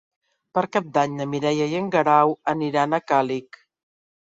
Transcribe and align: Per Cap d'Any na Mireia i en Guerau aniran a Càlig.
Per 0.57 0.61
Cap 0.77 0.87
d'Any 0.95 1.13
na 1.17 1.27
Mireia 1.35 1.69
i 1.75 1.77
en 1.81 1.93
Guerau 1.97 2.35
aniran 2.57 3.01
a 3.01 3.03
Càlig. 3.13 3.63